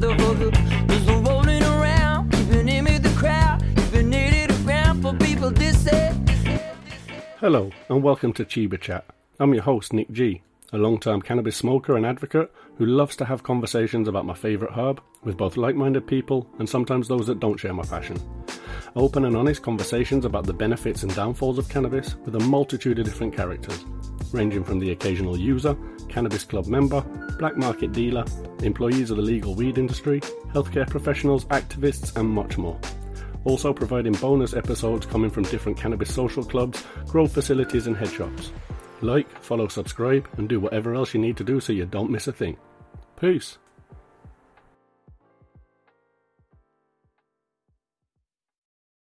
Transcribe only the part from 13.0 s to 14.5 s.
to have conversations about my